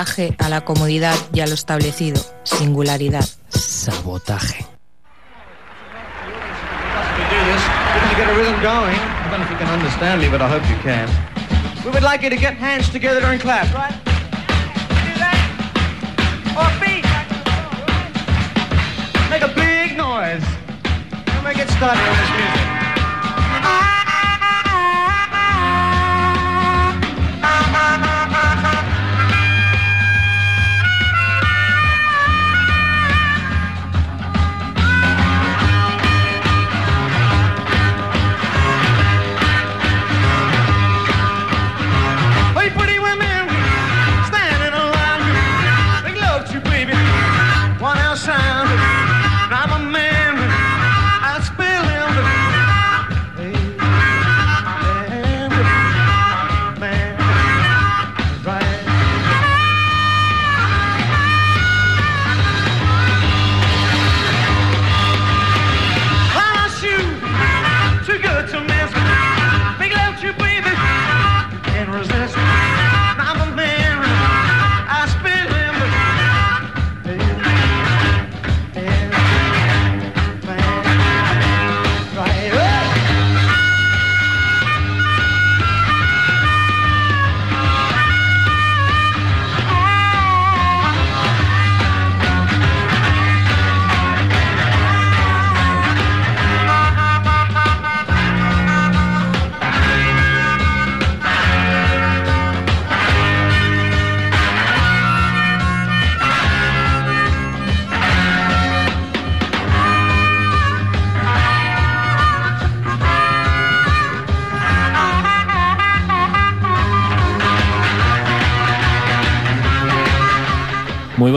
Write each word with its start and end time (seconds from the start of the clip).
Sabotaje 0.00 0.34
a 0.38 0.48
la 0.48 0.62
comodidad 0.62 1.14
y 1.34 1.40
a 1.40 1.46
lo 1.46 1.52
establecido. 1.52 2.22
Singularidad. 2.42 3.26
Sabotaje. 3.50 4.64
We 11.84 11.90
would 11.90 12.02
like 12.02 12.22
you 12.22 12.30
to 12.30 12.36
get 12.36 12.54
hands 12.54 12.88
together 12.88 13.22
and 13.26 13.40
clap, 13.42 13.66
right? 13.74 13.92
Or 16.56 16.70
feet. 16.80 17.04
Make 19.28 19.42
a 19.42 19.52
big 19.54 19.98
noise. 19.98 20.44
And 21.26 21.46
we 21.46 21.54
get 21.54 21.68
started 21.68 22.00
on 22.00 22.16
this 22.16 22.30
music. 22.30 22.69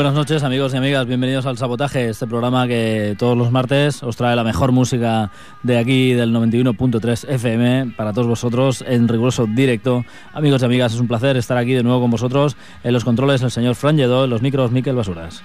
Buenas 0.04 0.18
noches 0.18 0.44
amigos 0.44 0.74
y 0.74 0.78
amigas, 0.78 1.08
bienvenidos 1.08 1.46
al 1.46 1.58
Sabotaje, 1.58 2.10
este 2.10 2.28
programa 2.28 2.68
que 2.68 3.16
todos 3.18 3.38
los 3.38 3.52
martes 3.52 4.04
os 4.04 4.18
trae 4.18 4.36
la 4.36 4.44
mejor 4.44 4.74
música 4.74 5.32
de 5.62 5.78
aquí 5.78 6.12
del 6.12 6.34
91.3 6.34 7.30
FM 7.30 7.94
para 7.96 8.12
todos 8.12 8.28
vosotros 8.28 8.84
en 8.86 9.08
riguroso 9.08 9.48
directo. 9.48 10.04
Amigos 10.34 10.62
y 10.62 10.66
amigas, 10.66 10.94
es 10.94 11.00
un 11.00 11.08
placer 11.08 11.38
estar 11.38 11.58
aquí 11.58 11.72
de 11.72 11.84
nuevo 11.84 12.02
con 12.02 12.12
vosotros. 12.12 12.58
En 12.84 12.92
los 12.92 13.06
controles 13.06 13.44
el 13.44 13.52
señor 13.52 13.76
Fran 13.76 13.96
Lledó, 13.96 14.26
en 14.26 14.30
los 14.30 14.42
micros 14.42 14.72
Miquel 14.72 14.98
Basuras. 14.98 15.42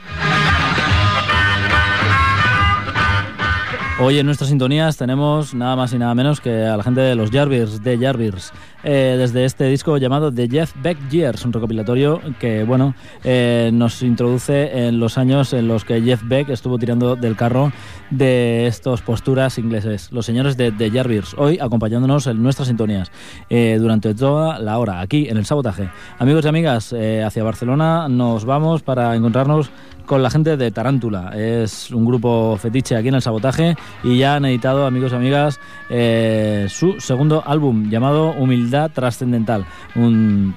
Hoy 4.00 4.16
en 4.18 4.26
nuestras 4.26 4.50
sintonías 4.50 4.96
tenemos 4.96 5.54
nada 5.54 5.74
más 5.74 5.92
y 5.92 5.98
nada 5.98 6.14
menos 6.14 6.40
que 6.40 6.66
a 6.66 6.76
la 6.76 6.84
gente 6.84 7.00
de 7.00 7.16
los 7.16 7.30
Jarvirs, 7.32 7.82
de 7.82 7.98
Jarvirs, 7.98 8.52
eh, 8.84 9.16
desde 9.18 9.44
este 9.44 9.64
disco 9.64 9.96
llamado 9.98 10.32
The 10.32 10.48
Jeff 10.48 10.72
Beck 10.82 11.08
Years, 11.10 11.44
un 11.44 11.52
recopilatorio 11.52 12.20
que, 12.38 12.64
bueno, 12.64 12.94
eh, 13.24 13.70
nos 13.72 14.02
introduce 14.02 14.86
en 14.86 15.00
los 15.00 15.18
años 15.18 15.52
en 15.52 15.68
los 15.68 15.84
que 15.84 16.00
Jeff 16.00 16.22
Beck 16.24 16.48
estuvo 16.50 16.78
tirando 16.78 17.16
del 17.16 17.36
carro 17.36 17.72
de 18.10 18.66
estos 18.66 19.02
posturas 19.02 19.58
ingleses. 19.58 20.12
Los 20.12 20.26
señores 20.26 20.56
de 20.56 20.72
The 20.72 20.90
Jarvirs, 20.90 21.34
hoy 21.38 21.58
acompañándonos 21.60 22.26
en 22.26 22.42
nuestras 22.42 22.68
sintonías 22.68 23.10
eh, 23.50 23.78
durante 23.80 24.14
toda 24.14 24.58
la 24.58 24.78
hora, 24.78 25.00
aquí 25.00 25.28
en 25.28 25.36
el 25.36 25.44
sabotaje. 25.44 25.90
Amigos 26.18 26.44
y 26.44 26.48
amigas, 26.48 26.94
hacia 27.24 27.42
Barcelona 27.42 28.08
nos 28.08 28.44
vamos 28.44 28.82
para 28.82 29.14
encontrarnos 29.14 29.70
con 30.08 30.22
la 30.22 30.30
gente 30.30 30.56
de 30.56 30.70
Tarántula. 30.70 31.32
Es 31.36 31.90
un 31.90 32.04
grupo 32.06 32.56
fetiche 32.56 32.96
aquí 32.96 33.08
en 33.08 33.14
el 33.14 33.22
sabotaje 33.22 33.76
y 34.02 34.18
ya 34.18 34.36
han 34.36 34.46
editado, 34.46 34.86
amigos 34.86 35.12
y 35.12 35.16
amigas, 35.16 35.60
eh, 35.90 36.66
su 36.70 36.98
segundo 36.98 37.44
álbum 37.46 37.90
llamado 37.90 38.30
Humildad 38.32 38.67
Trascendental. 38.88 39.64
Un, 39.94 40.54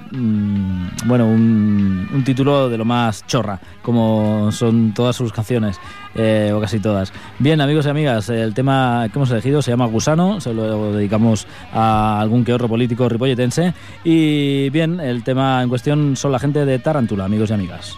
bueno, 1.05 1.27
un, 1.27 2.23
título 2.25 2.69
de 2.69 2.77
lo 2.77 2.85
más 2.85 3.25
chorra, 3.25 3.59
como 3.81 4.51
son 4.51 4.93
todas 4.93 5.15
sus 5.15 5.31
canciones. 5.31 5.79
Eh, 6.13 6.51
o 6.53 6.59
casi 6.59 6.79
todas. 6.79 7.13
Bien, 7.39 7.61
amigos 7.61 7.85
y 7.85 7.89
amigas, 7.89 8.27
el 8.27 8.53
tema 8.53 9.07
que 9.11 9.17
hemos 9.17 9.31
elegido 9.31 9.61
se 9.61 9.71
llama 9.71 9.85
Gusano, 9.85 10.41
se 10.41 10.53
lo 10.53 10.91
dedicamos 10.91 11.47
a 11.71 12.19
algún 12.19 12.43
que 12.43 12.53
otro 12.53 12.67
político 12.67 13.07
ripolletense. 13.07 13.73
Y 14.03 14.69
bien, 14.71 14.99
el 14.99 15.23
tema 15.23 15.63
en 15.63 15.69
cuestión 15.69 16.17
son 16.17 16.33
la 16.33 16.39
gente 16.39 16.65
de 16.65 16.79
Tarántula, 16.79 17.23
amigos 17.23 17.49
y 17.49 17.53
amigas. 17.53 17.95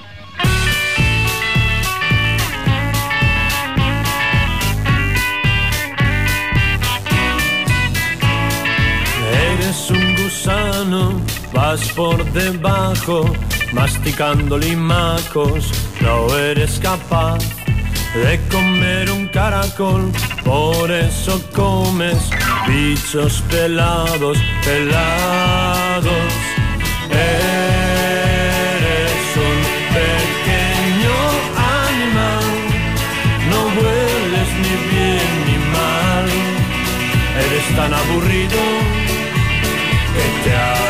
Vas 11.53 11.81
por 11.93 12.23
debajo, 12.31 13.25
masticando 13.71 14.57
limacos, 14.57 15.71
no 16.01 16.35
eres 16.37 16.79
capaz 16.79 17.39
de 18.13 18.39
comer 18.51 19.09
un 19.09 19.27
caracol, 19.27 20.11
por 20.43 20.91
eso 20.91 21.41
comes 21.53 22.29
bichos 22.67 23.41
pelados, 23.49 24.37
pelados. 24.63 26.31
Eres 27.09 28.31
un 29.49 29.59
pequeño 29.97 31.15
animal, 31.87 32.47
no 33.49 33.59
hueles 33.75 34.49
ni 34.63 34.75
bien 34.91 35.31
ni 35.47 35.57
mal, 35.77 36.25
eres 37.45 37.67
tan 37.75 37.91
aburrido 37.93 38.61
que 40.13 40.25
te 40.43 40.82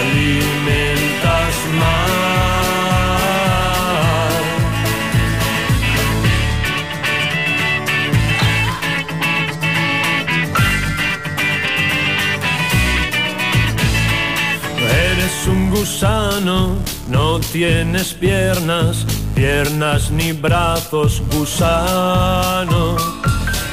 gusano, 15.84 16.78
no 17.10 17.42
tienes 17.42 18.14
piernas, 18.14 19.06
piernas 19.36 20.12
ni 20.12 20.32
brazos, 20.32 21.22
gusano. 21.30 22.96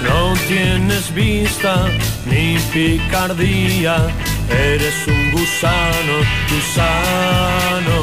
No 0.03 0.35
tienes 0.49 1.15
vista 1.15 1.87
ni 2.27 2.59
picardía, 2.73 3.97
Eres 4.49 5.07
un 5.07 5.31
gusano, 5.31 6.17
gusano. 6.51 7.99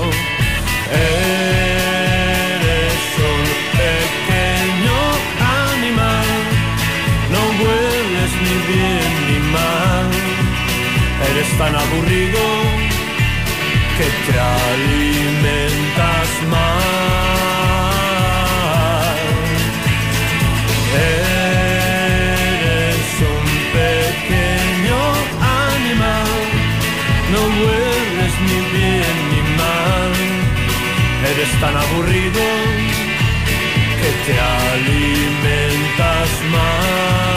Eres 0.89 2.00
un 3.31 3.44
pequeño 3.81 4.98
animal. 5.68 6.30
No 7.33 7.42
hueles 7.59 8.31
ni 8.45 8.56
bien 8.71 9.12
ni 9.27 9.38
mal. 9.51 10.07
Eres 11.30 11.50
tan 11.57 11.75
aburrido 11.75 12.86
que 13.97 14.07
te 14.25 14.39
alimentas 14.39 16.29
mal. 16.51 17.17
Eres 22.05 23.07
un 23.35 23.45
pequeño 23.77 25.01
no 27.31 27.41
hueles 27.59 28.33
ni 28.47 28.59
bien 28.77 29.17
ni 29.31 29.41
mal, 29.61 30.13
eres 31.31 31.51
tan 31.59 31.75
aburrido 31.75 32.44
que 33.99 34.09
te 34.25 34.33
alimentas 34.61 36.29
más. 36.51 37.36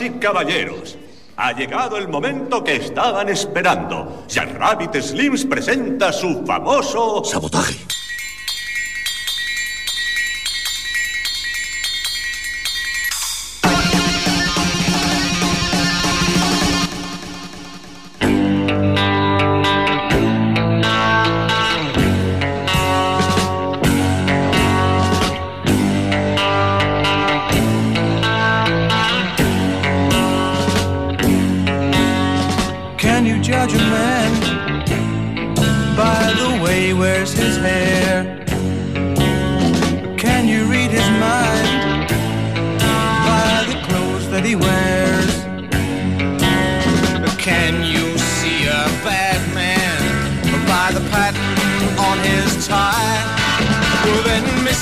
Y 0.00 0.10
caballeros, 0.20 0.96
ha 1.36 1.52
llegado 1.52 1.96
el 1.96 2.06
momento 2.06 2.62
que 2.62 2.76
estaban 2.76 3.28
esperando. 3.28 4.24
Jack 4.28 4.56
Rabbit 4.56 4.94
Slims 4.94 5.44
presenta 5.44 6.12
su 6.12 6.44
famoso 6.46 7.24
Sabotaje. 7.24 7.97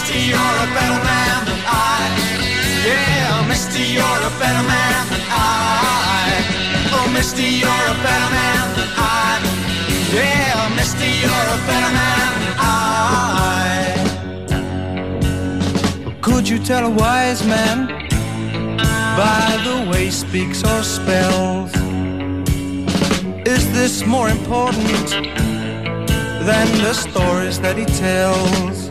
Misty, 0.07 0.23
you're 0.29 0.39
a 0.39 0.67
better 0.73 1.03
man 1.03 1.45
than 1.47 1.63
I. 1.67 2.15
Yeah, 2.87 3.49
Misty, 3.49 3.83
you're 3.83 4.05
a 4.05 4.31
better 4.39 4.65
man 4.69 5.09
than 5.11 5.21
I. 5.29 6.47
Oh, 6.93 7.09
Misty, 7.13 7.49
you're 7.63 7.87
a 7.91 7.95
better 8.07 8.31
man 8.31 8.75
than 8.77 8.89
I. 8.97 9.41
Yeah, 10.15 10.69
Misty, 10.77 11.11
you're 11.23 11.49
a 11.57 11.59
better 11.67 11.93
man 12.01 12.31
than 12.41 12.55
I. 12.61 12.71
Could 16.21 16.49
you 16.49 16.59
tell 16.61 16.87
a 16.87 16.91
wise 16.91 17.43
man 17.45 17.89
by 19.17 19.59
the 19.65 19.91
way 19.91 20.05
he 20.05 20.13
speaks 20.13 20.63
or 20.63 20.85
spells? 20.85 21.75
Is 23.45 23.65
this 23.73 24.07
more 24.07 24.29
important 24.29 25.11
than 26.47 26.69
the 26.79 26.95
stories 26.95 27.59
that 27.59 27.77
he 27.77 27.87
tells? 27.87 28.87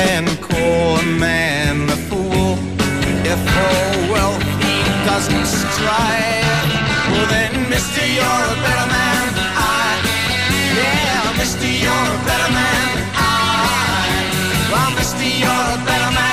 And 0.00 0.28
call 0.40 0.96
a 0.96 1.02
man 1.18 1.88
a 1.90 1.96
fool 2.08 2.56
if 3.24 3.38
for 3.52 4.12
wealth 4.12 4.44
doesn't 5.04 5.46
strive. 5.46 6.68
Well 7.12 7.26
then, 7.28 7.68
Mister, 7.68 8.06
you're 8.16 8.24
a 8.24 8.56
better 8.64 8.88
man 8.96 9.28
I. 9.56 10.00
Yeah, 10.78 11.38
Mister, 11.38 11.66
you're 11.84 11.92
a 11.92 12.20
better 12.24 12.50
man 12.52 12.88
I. 13.14 13.28
Well, 14.72 14.90
Mister, 14.96 15.28
you're 15.42 15.68
a 15.74 15.84
better 15.84 16.12
man 16.12 16.30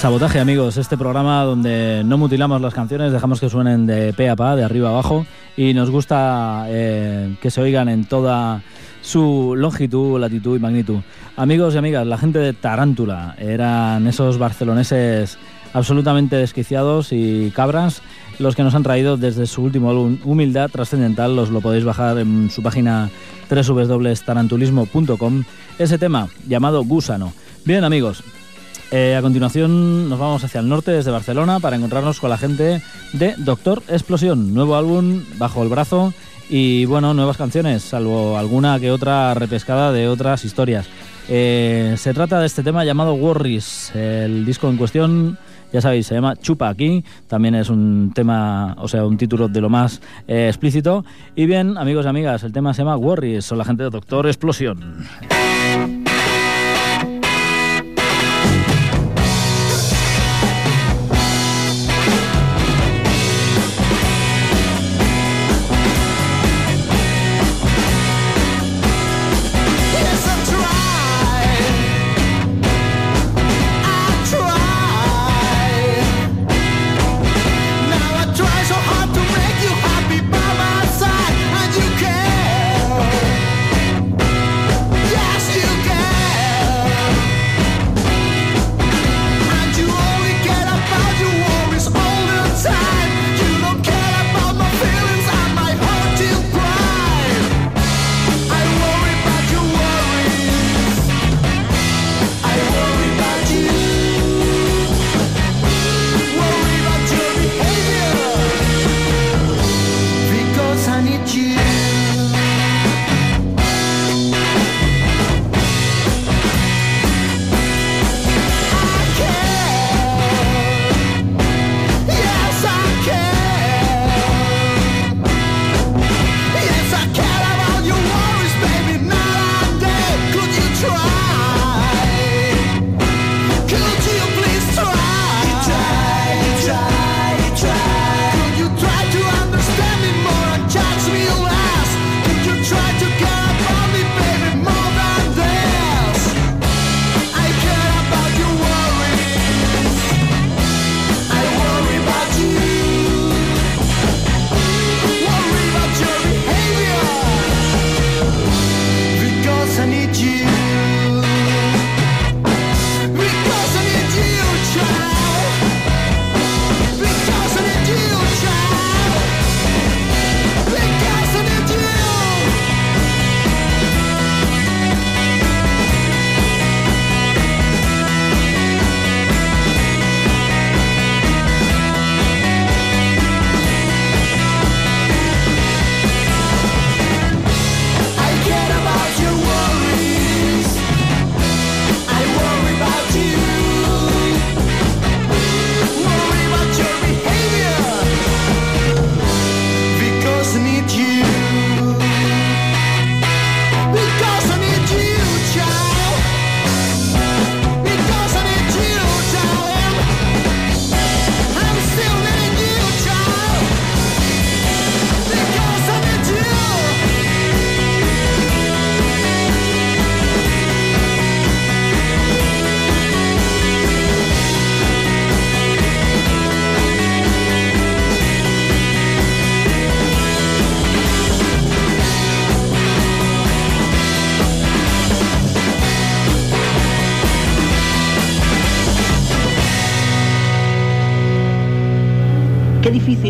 Sabotaje, 0.00 0.40
amigos, 0.40 0.78
este 0.78 0.96
programa 0.96 1.42
donde 1.42 2.02
no 2.06 2.16
mutilamos 2.16 2.62
las 2.62 2.72
canciones, 2.72 3.12
dejamos 3.12 3.38
que 3.38 3.50
suenen 3.50 3.86
de 3.86 4.14
pe 4.14 4.30
a 4.30 4.36
pa, 4.36 4.56
de 4.56 4.64
arriba 4.64 4.88
a 4.88 4.92
abajo, 4.92 5.26
y 5.58 5.74
nos 5.74 5.90
gusta 5.90 6.64
eh, 6.68 7.36
que 7.42 7.50
se 7.50 7.60
oigan 7.60 7.90
en 7.90 8.06
toda 8.06 8.62
su 9.10 9.54
longitud, 9.56 10.20
latitud 10.20 10.56
y 10.56 10.60
magnitud. 10.60 11.00
Amigos 11.36 11.74
y 11.74 11.78
amigas, 11.78 12.06
la 12.06 12.16
gente 12.16 12.38
de 12.38 12.52
Tarántula 12.52 13.34
eran 13.38 14.06
esos 14.06 14.38
barceloneses 14.38 15.36
absolutamente 15.72 16.36
desquiciados 16.36 17.12
y 17.12 17.50
cabras 17.50 18.02
los 18.38 18.54
que 18.54 18.62
nos 18.62 18.74
han 18.74 18.84
traído 18.84 19.16
desde 19.16 19.46
su 19.46 19.62
último 19.62 19.90
álbum 19.90 20.18
Humildad 20.24 20.70
Trascendental, 20.70 21.38
os 21.38 21.50
lo 21.50 21.60
podéis 21.60 21.84
bajar 21.84 22.18
en 22.18 22.50
su 22.50 22.62
página 22.62 23.10
www.tarantulismo.com, 23.50 25.44
ese 25.78 25.98
tema 25.98 26.28
llamado 26.46 26.84
Gusano. 26.84 27.32
Bien 27.64 27.82
amigos, 27.82 28.22
eh, 28.92 29.16
a 29.16 29.22
continuación 29.22 30.08
nos 30.08 30.18
vamos 30.18 30.44
hacia 30.44 30.60
el 30.60 30.68
norte 30.68 30.92
desde 30.92 31.10
Barcelona 31.10 31.58
para 31.58 31.76
encontrarnos 31.76 32.20
con 32.20 32.30
la 32.30 32.38
gente 32.38 32.80
de 33.12 33.34
Doctor 33.38 33.82
Explosión, 33.88 34.54
nuevo 34.54 34.76
álbum 34.76 35.24
bajo 35.36 35.62
el 35.62 35.68
brazo 35.68 36.14
y 36.50 36.84
bueno, 36.84 37.14
nuevas 37.14 37.36
canciones, 37.36 37.82
salvo 37.82 38.36
alguna 38.36 38.78
que 38.78 38.90
otra 38.90 39.32
repescada 39.34 39.92
de 39.92 40.08
otras 40.08 40.44
historias. 40.44 40.86
Eh, 41.28 41.94
se 41.96 42.12
trata 42.12 42.40
de 42.40 42.46
este 42.46 42.62
tema 42.62 42.84
llamado 42.84 43.14
Worries, 43.14 43.94
el 43.94 44.44
disco 44.44 44.68
en 44.68 44.76
cuestión 44.76 45.38
ya 45.72 45.80
sabéis, 45.80 46.06
se 46.06 46.14
llama 46.14 46.36
Chupa 46.36 46.68
aquí, 46.68 47.04
también 47.28 47.54
es 47.54 47.70
un 47.70 48.12
tema, 48.14 48.74
o 48.78 48.88
sea, 48.88 49.04
un 49.04 49.16
título 49.16 49.48
de 49.48 49.60
lo 49.60 49.68
más 49.68 50.00
eh, 50.26 50.48
explícito. 50.48 51.04
Y 51.36 51.46
bien, 51.46 51.78
amigos 51.78 52.06
y 52.06 52.08
amigas, 52.08 52.42
el 52.42 52.52
tema 52.52 52.74
se 52.74 52.82
llama 52.82 52.96
Worries, 52.96 53.44
son 53.44 53.58
la 53.58 53.64
gente 53.64 53.84
de 53.84 53.90
Doctor 53.90 54.26
Explosión. 54.26 55.06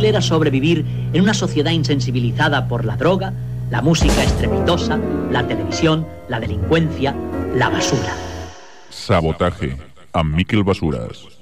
Era 0.05 0.21
sobrevivir 0.21 0.85
en 1.13 1.23
una 1.23 1.35
sociedad 1.35 1.73
insensibilizada 1.73 2.69
por 2.69 2.85
la 2.85 2.97
droga, 2.97 3.33
la 3.71 3.83
música 3.83 4.23
estrepitosa, 4.23 4.99
la 5.31 5.47
televisión, 5.47 6.07
la 6.29 6.41
delincuencia, 6.41 7.15
la 7.55 7.69
basura. 7.69 8.15
Sabotaje 8.91 9.77
a 10.13 10.25
Miquel 10.25 10.65
Basuras. 10.65 11.40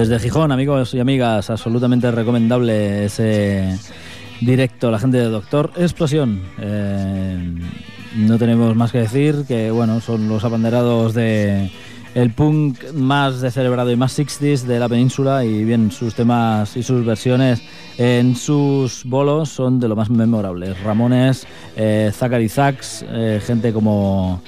Desde 0.00 0.18
Gijón, 0.18 0.50
amigos 0.50 0.94
y 0.94 1.00
amigas, 1.00 1.50
absolutamente 1.50 2.10
recomendable 2.10 3.04
ese 3.04 3.78
directo, 4.40 4.90
la 4.90 4.98
gente 4.98 5.18
de 5.18 5.24
Doctor 5.24 5.72
Explosión. 5.76 6.40
Eh, 6.58 7.54
no 8.16 8.38
tenemos 8.38 8.74
más 8.74 8.92
que 8.92 9.00
decir 9.00 9.44
que, 9.46 9.70
bueno, 9.70 10.00
son 10.00 10.26
los 10.26 10.42
abanderados 10.42 11.12
de 11.12 11.70
el 12.14 12.32
punk 12.32 12.92
más 12.94 13.40
celebrado 13.52 13.92
y 13.92 13.96
más 13.96 14.18
60s 14.18 14.62
de 14.62 14.78
la 14.78 14.88
península 14.88 15.44
y 15.44 15.64
bien, 15.64 15.90
sus 15.90 16.14
temas 16.14 16.78
y 16.78 16.82
sus 16.82 17.04
versiones 17.04 17.62
en 17.98 18.36
sus 18.36 19.04
bolos 19.04 19.50
son 19.50 19.80
de 19.80 19.88
lo 19.88 19.96
más 19.96 20.08
memorables. 20.08 20.82
Ramones, 20.82 21.46
eh, 21.76 22.10
Zachary 22.10 22.48
Zax, 22.48 23.04
eh, 23.06 23.38
gente 23.44 23.70
como 23.70 24.40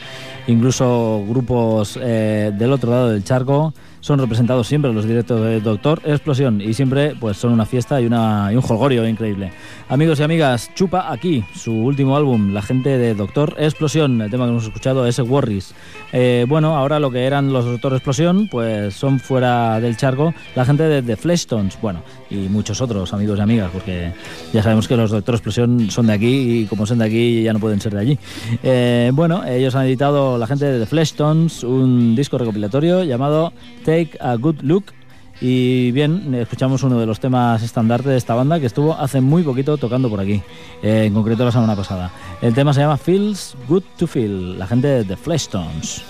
incluso 0.46 1.22
grupos 1.28 1.98
eh, 2.00 2.52
del 2.56 2.72
otro 2.72 2.90
lado 2.90 3.10
del 3.10 3.22
charco 3.22 3.74
son 4.02 4.18
representados 4.18 4.66
siempre 4.66 4.92
los 4.92 5.06
directos 5.06 5.40
de 5.40 5.60
Doctor 5.60 6.02
Explosión 6.04 6.60
y 6.60 6.74
siempre 6.74 7.14
pues 7.18 7.36
son 7.36 7.52
una 7.52 7.64
fiesta 7.64 8.00
y, 8.00 8.06
una, 8.06 8.50
y 8.52 8.56
un 8.56 8.62
jolgorio 8.62 9.06
increíble. 9.06 9.52
Amigos 9.88 10.18
y 10.18 10.24
amigas, 10.24 10.70
Chupa 10.74 11.12
aquí, 11.12 11.44
su 11.54 11.72
último 11.72 12.16
álbum, 12.16 12.52
la 12.52 12.62
gente 12.62 12.98
de 12.98 13.14
Doctor 13.14 13.54
Explosión, 13.58 14.20
el 14.20 14.30
tema 14.30 14.44
que 14.44 14.50
hemos 14.50 14.64
escuchado 14.64 15.06
es 15.06 15.20
Worries. 15.20 15.74
Eh, 16.12 16.46
bueno, 16.48 16.76
ahora 16.76 16.98
lo 16.98 17.12
que 17.12 17.24
eran 17.24 17.52
los 17.52 17.64
Doctor 17.64 17.92
Explosión, 17.92 18.48
pues 18.48 18.94
son 18.94 19.20
fuera 19.20 19.80
del 19.80 19.96
charco 19.96 20.34
la 20.56 20.64
gente 20.64 20.82
de 20.82 21.00
The 21.02 21.16
Fleshtones, 21.16 21.78
bueno, 21.80 22.02
y 22.28 22.48
muchos 22.48 22.80
otros 22.80 23.14
amigos 23.14 23.38
y 23.38 23.42
amigas, 23.42 23.70
porque 23.72 24.12
ya 24.52 24.64
sabemos 24.64 24.88
que 24.88 24.96
los 24.96 25.12
Doctor 25.12 25.36
Explosión 25.36 25.90
son 25.90 26.08
de 26.08 26.14
aquí 26.14 26.62
y 26.62 26.66
como 26.66 26.86
son 26.86 26.98
de 26.98 27.04
aquí 27.04 27.42
ya 27.44 27.52
no 27.52 27.60
pueden 27.60 27.80
ser 27.80 27.94
de 27.94 28.00
allí. 28.00 28.18
Eh, 28.64 29.12
bueno, 29.14 29.44
ellos 29.46 29.76
han 29.76 29.86
editado 29.86 30.38
la 30.38 30.48
gente 30.48 30.64
de 30.64 30.80
The 30.80 30.86
Fleshtones 30.86 31.62
un 31.62 32.16
disco 32.16 32.36
recopilatorio 32.36 33.04
llamado 33.04 33.52
Take 33.92 34.16
a 34.20 34.36
Good 34.36 34.62
Look. 34.62 34.84
Y 35.42 35.90
bien, 35.92 36.34
escuchamos 36.34 36.82
uno 36.82 36.98
de 36.98 37.04
los 37.04 37.20
temas 37.20 37.62
estandarte 37.62 38.08
de 38.08 38.16
esta 38.16 38.34
banda 38.34 38.58
que 38.58 38.64
estuvo 38.64 38.94
hace 38.94 39.20
muy 39.20 39.42
poquito 39.42 39.76
tocando 39.76 40.08
por 40.08 40.18
aquí, 40.18 40.40
eh, 40.82 41.04
en 41.04 41.12
concreto 41.12 41.44
la 41.44 41.52
semana 41.52 41.76
pasada. 41.76 42.10
El 42.40 42.54
tema 42.54 42.72
se 42.72 42.80
llama 42.80 42.96
Feels 42.96 43.54
Good 43.68 43.82
to 43.98 44.06
Feel, 44.06 44.58
la 44.58 44.66
gente 44.66 44.88
de 44.88 45.04
The 45.04 45.16
Fleshtones. 45.18 46.04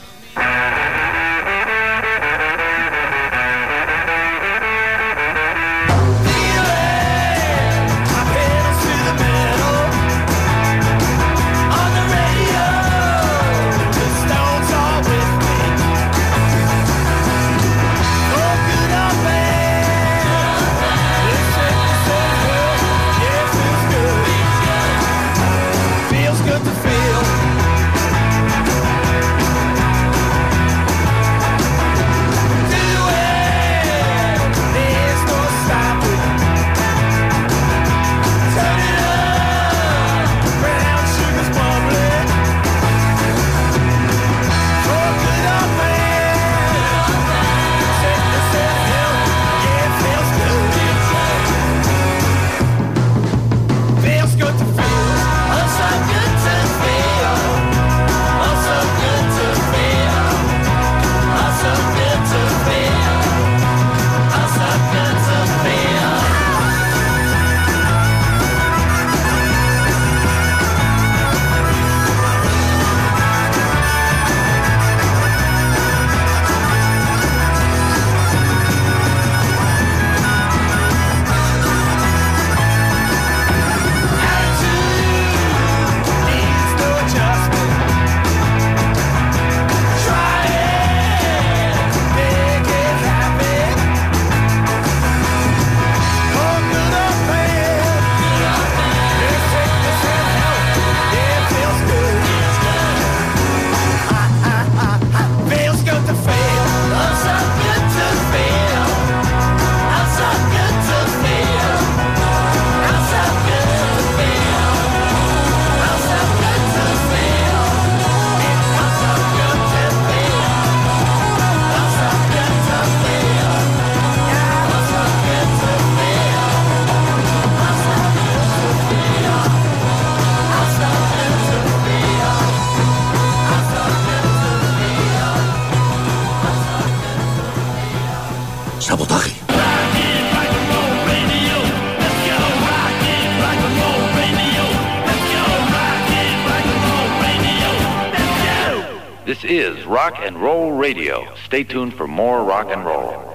Rock 150.02 150.18
and 150.18 150.36
Roll 150.36 150.72
Radio. 150.72 151.32
Stay 151.44 151.62
tuned 151.62 151.94
for 151.94 152.08
more 152.08 152.42
rock 152.42 152.66
and 152.72 152.84
roll. 152.84 153.31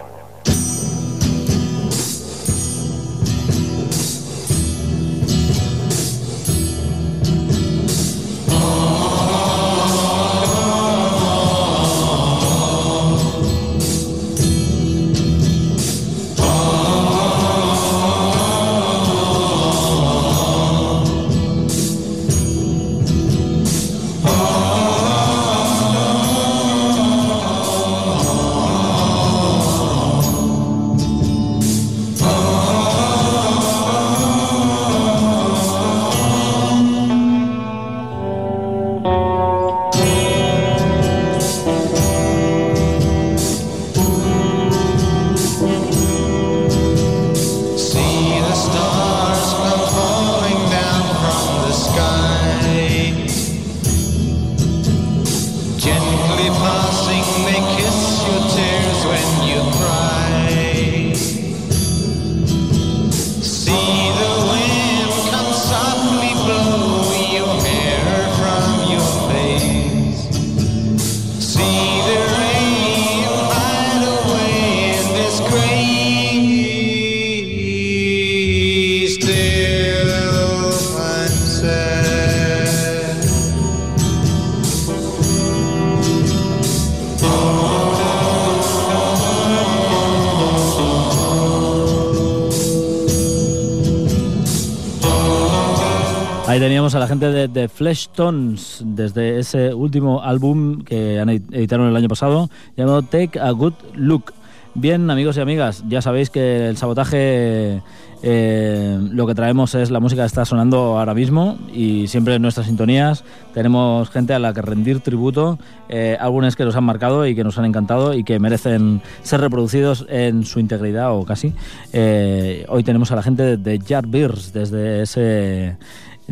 Ahí 96.47 96.61
teníamos 96.61 96.95
a 96.95 96.99
la 96.99 97.09
gente 97.09 97.29
de, 97.29 97.49
de 97.49 97.67
Flesh 97.67 98.07
Tones 98.15 98.81
desde 98.85 99.37
ese 99.37 99.73
último 99.73 100.23
álbum 100.23 100.81
que 100.81 101.17
editaron 101.17 101.89
el 101.89 101.95
año 101.97 102.07
pasado 102.07 102.49
llamado 102.77 103.01
Take 103.01 103.37
a 103.37 103.51
Good 103.51 103.73
Look. 103.95 104.33
Bien, 104.73 105.11
amigos 105.11 105.35
y 105.35 105.41
amigas, 105.41 105.83
ya 105.89 106.01
sabéis 106.01 106.29
que 106.29 106.69
el 106.69 106.77
sabotaje 106.77 107.81
eh, 108.23 108.97
lo 109.11 109.27
que 109.27 109.35
traemos 109.35 109.75
es 109.75 109.91
la 109.91 109.99
música 109.99 110.21
que 110.21 110.27
está 110.27 110.45
sonando 110.45 110.97
ahora 110.97 111.13
mismo 111.13 111.57
y 111.73 112.07
siempre 112.07 112.35
en 112.35 112.41
nuestras 112.43 112.67
sintonías 112.67 113.23
tenemos 113.53 114.09
gente 114.09 114.33
a 114.33 114.39
la 114.39 114.53
que 114.53 114.61
rendir 114.61 115.01
tributo, 115.01 115.59
eh, 115.89 116.15
álbumes 116.19 116.55
que 116.55 116.63
nos 116.63 116.75
han 116.75 116.83
marcado 116.85 117.27
y 117.27 117.35
que 117.35 117.43
nos 117.43 117.57
han 117.57 117.65
encantado 117.65 118.13
y 118.13 118.23
que 118.23 118.39
merecen 118.39 119.01
ser 119.21 119.41
reproducidos 119.41 120.05
en 120.09 120.45
su 120.45 120.59
integridad 120.59 121.11
o 121.11 121.25
casi. 121.25 121.53
Eh, 121.91 122.65
hoy 122.69 122.83
tenemos 122.83 123.11
a 123.11 123.17
la 123.17 123.23
gente 123.23 123.57
de 123.57 123.79
Jar 123.79 124.07
Beers 124.07 124.53
desde 124.53 125.01
ese 125.01 125.77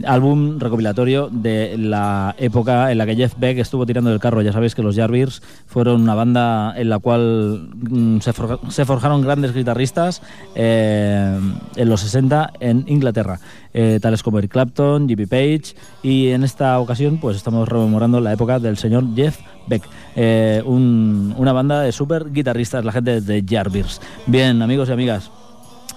álbum 0.04 0.60
recopilatorio 0.60 1.30
de 1.32 1.78
la 1.78 2.36
época 2.38 2.92
en 2.92 2.98
la 2.98 3.06
que 3.06 3.16
Jeff 3.16 3.36
Beck 3.38 3.58
estuvo 3.60 3.86
tirando 3.86 4.10
del 4.10 4.20
carro. 4.20 4.42
Ya 4.42 4.52
sabéis 4.52 4.76
que 4.76 4.82
los 4.84 4.96
Jarbeers 4.96 5.42
fueron 5.68 6.02
una 6.02 6.16
banda 6.16 6.74
en 6.78 6.90
la 6.90 7.00
cual 7.00 7.70
mm, 7.76 8.20
se, 8.20 8.34
forja- 8.34 8.60
se 8.70 8.84
forjaron 8.86 9.22
grandes 9.22 9.54
guitarristas 9.54 10.22
eh, 10.56 11.40
en 11.76 11.90
los 11.90 12.02
60 12.02 12.52
en 12.60 12.84
Inglaterra, 12.88 13.40
eh, 13.74 14.00
tales 14.02 14.24
como 14.24 14.40
Eric 14.40 14.52
Clapton, 14.52 15.08
Jimmy 15.08 15.26
Page 15.26 15.76
y 16.04 16.28
en 16.30 16.44
esta 16.44 16.80
ocasión 16.80 17.18
pues 17.20 17.38
estamos 17.38 17.68
rememorando 17.70 18.20
la 18.20 18.34
época 18.34 18.60
del 18.60 18.78
señor 18.78 19.06
Jeff 19.16 19.40
Beck, 19.68 19.84
eh, 20.16 20.62
un- 20.66 21.34
una 21.38 21.54
banda 21.54 21.82
de 21.82 21.92
super 21.92 22.32
guitarristas, 22.32 22.84
la 22.86 22.92
gente 22.92 23.22
de 23.22 23.44
Jarbeers. 23.48 24.02
Bien, 24.28 24.62
amigos 24.62 24.90
y 24.90 24.92
amigas. 24.92 25.32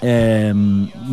Eh, 0.03 0.53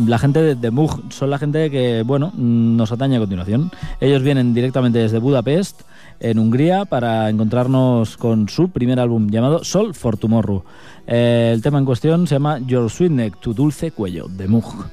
la 0.06 0.18
gente 0.18 0.42
de, 0.42 0.54
de 0.54 0.70
Moog 0.70 1.12
son 1.12 1.30
la 1.30 1.38
gente 1.38 1.70
que, 1.70 2.02
bueno, 2.04 2.32
nos 2.36 2.92
atañe 2.92 3.16
a 3.16 3.20
continuación. 3.20 3.70
Ellos 4.00 4.22
vienen 4.22 4.54
directamente 4.54 4.98
desde 4.98 5.18
Budapest, 5.18 5.82
en 6.20 6.38
Hungría, 6.38 6.84
para 6.84 7.28
encontrarnos 7.28 8.16
con 8.16 8.48
su 8.48 8.70
primer 8.70 9.00
álbum 9.00 9.28
llamado 9.28 9.64
Sol 9.64 9.94
for 9.94 10.16
Tomorrow. 10.16 10.64
Eh, 11.06 11.50
el 11.54 11.62
tema 11.62 11.78
en 11.78 11.84
cuestión 11.84 12.26
se 12.26 12.36
llama 12.36 12.58
Your 12.60 12.90
Sweet 12.90 13.12
Neck, 13.12 13.40
tu 13.40 13.54
dulce 13.54 13.90
cuello, 13.90 14.26
de 14.28 14.48
Moog. 14.48 14.86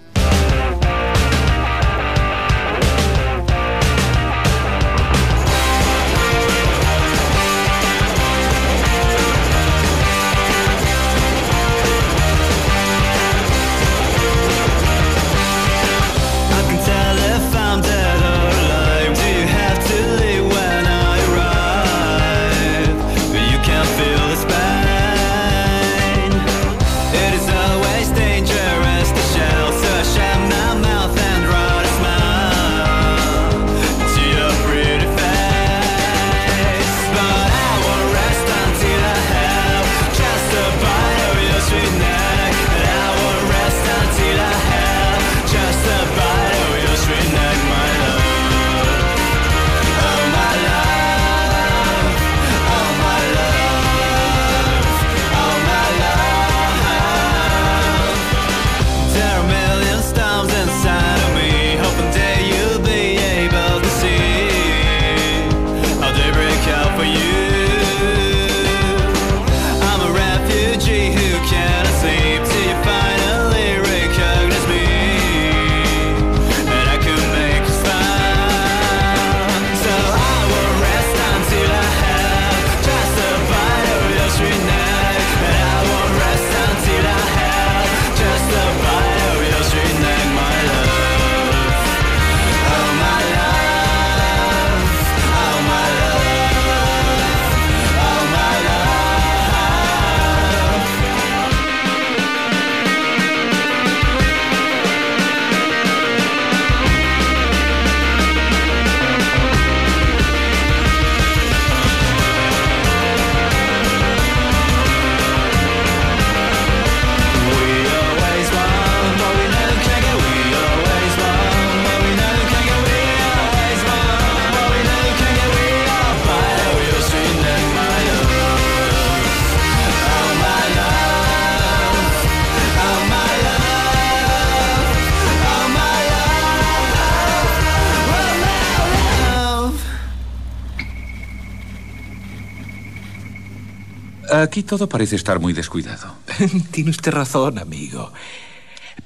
Aquí 144.43 144.62
todo 144.62 144.89
parece 144.89 145.15
estar 145.15 145.39
muy 145.39 145.53
descuidado. 145.53 146.15
Tiene 146.71 146.89
usted 146.89 147.12
razón, 147.12 147.58
amigo. 147.60 148.12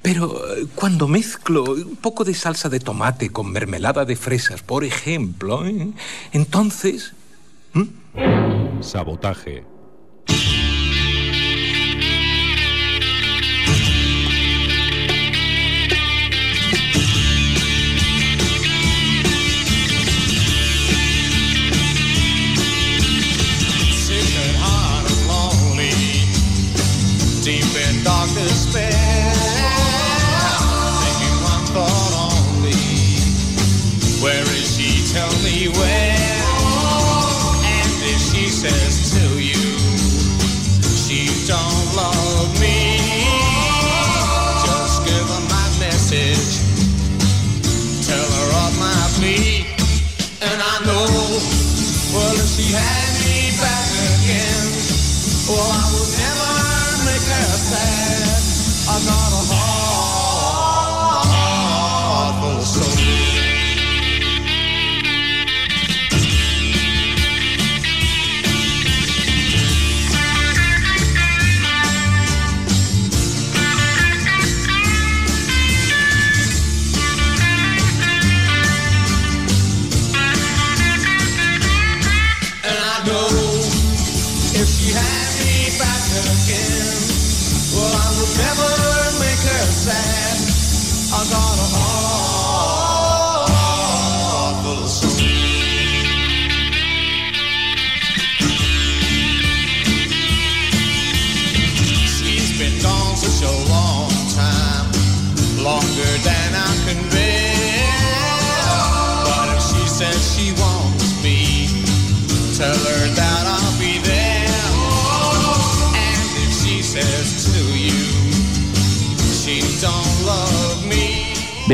Pero 0.02 0.56
eh, 0.56 0.66
cuando 0.74 1.08
mezclo 1.08 1.64
un 1.64 1.96
poco 1.98 2.24
de 2.24 2.34
salsa 2.34 2.70
de 2.70 2.80
tomate 2.80 3.30
con 3.30 3.52
mermelada 3.52 4.04
de 4.04 4.16
fresas, 4.16 4.64
por 4.64 4.84
ejemplo, 4.84 5.66
¿eh? 5.66 5.90
entonces... 6.32 7.14
Sabotaje. 8.82 9.64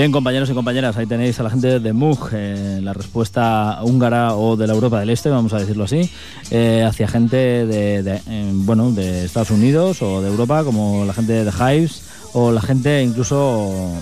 Bien, 0.04 0.12
compañeros 0.12 0.50
y 0.50 0.54
compañeras, 0.54 0.98
ahí 0.98 1.06
tenéis 1.06 1.40
a 1.40 1.44
la 1.44 1.50
gente 1.50 1.80
de 1.80 1.94
Mug, 1.94 2.28
eh, 2.34 2.82
la 2.84 2.92
respuesta 2.92 3.80
húngara 3.84 4.36
o 4.36 4.58
de 4.58 4.68
la 4.68 4.74
Europa 4.74 5.00
del 5.00 5.10
Este, 5.10 5.30
vamos 5.30 5.54
a 5.54 5.60
decirlo 5.60 5.86
así, 5.86 6.10
eh, 6.52 6.84
hacia 6.86 7.08
gente 7.08 7.38
de, 7.38 8.22
eh, 8.28 8.52
bueno, 8.54 8.92
de 8.92 9.24
Estados 9.24 9.52
Unidos 9.52 10.02
o 10.02 10.22
de 10.22 10.28
Europa, 10.28 10.66
como 10.66 11.06
la 11.06 11.14
gente 11.14 11.46
de 11.46 11.52
Hives 11.52 12.04
o 12.34 12.52
la 12.52 12.62
gente 12.62 13.02
incluso 13.02 13.94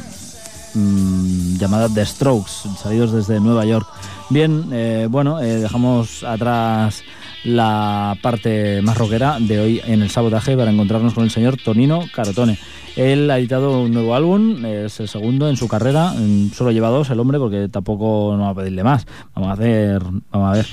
mm, 0.74 1.58
llamada 1.58 1.88
The 1.88 2.04
Strokes, 2.04 2.52
salidos 2.82 3.12
desde 3.12 3.40
Nueva 3.40 3.64
York. 3.66 3.88
Bien, 4.32 5.12
bueno, 5.12 5.38
dejamos 5.38 6.24
atrás 6.24 7.04
la 7.44 8.18
parte 8.24 8.82
más 8.82 8.98
rockera 8.98 9.38
de 9.40 9.60
hoy 9.60 9.82
en 9.86 10.02
el 10.02 10.10
sabotaje 10.10 10.58
para 10.58 10.72
encontrarnos 10.72 11.14
con 11.14 11.26
el 11.26 11.30
señor 11.30 11.58
Tonino 11.58 12.06
Carotone. 12.12 12.58
Él 12.96 13.30
ha 13.32 13.40
editado 13.40 13.82
un 13.82 13.94
nuevo 13.94 14.16
álbum, 14.16 14.66
es 14.66 15.00
el 15.00 15.08
segundo 15.08 15.50
en 15.50 15.56
su 15.56 15.68
carrera, 15.68 16.14
solo 16.54 16.72
lleva 16.72 16.90
dos 16.90 17.10
el 17.10 17.20
hombre 17.20 17.40
porque 17.40 17.70
tampoco 17.70 18.36
no 18.38 18.44
va 18.44 18.50
a 18.50 18.56
pedirle 18.56 18.84
más. 18.84 19.06
Vamos 19.34 19.50
a 19.50 19.54
hacer, 19.54 20.02
vamos 20.32 20.50
a 20.50 20.52
ver. 20.58 20.66